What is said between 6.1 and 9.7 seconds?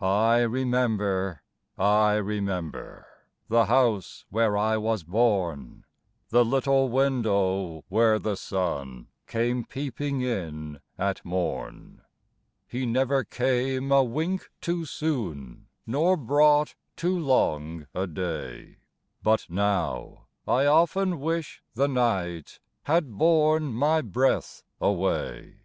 The little window where the sun Came